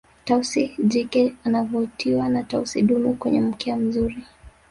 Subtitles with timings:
[0.25, 4.17] tausi jike anavutiwa na tausi dume mwenye mkia mzuri